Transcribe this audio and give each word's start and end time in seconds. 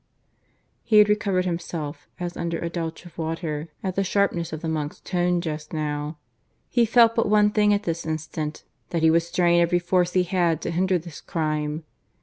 He 0.81 0.97
had 0.97 1.09
recovered 1.09 1.45
himself, 1.45 2.07
as 2.19 2.35
under 2.35 2.57
a 2.57 2.71
douche 2.71 3.05
of 3.05 3.15
water, 3.19 3.69
at 3.83 3.95
the 3.95 4.03
sharpness 4.03 4.51
of 4.51 4.61
the 4.63 4.67
monk's 4.67 4.99
tone 4.99 5.41
just 5.41 5.73
now. 5.73 6.17
He 6.69 6.87
felt 6.87 7.13
but 7.13 7.29
one 7.29 7.51
thing 7.51 7.71
at 7.71 7.83
this 7.83 8.03
instant, 8.03 8.63
that 8.89 9.03
he 9.03 9.11
would 9.11 9.21
strain 9.21 9.61
every 9.61 9.77
force 9.77 10.13
he 10.13 10.23
had 10.23 10.59
to 10.63 10.71
hinder 10.71 10.97
this 10.97 11.21
crime. 11.21 11.83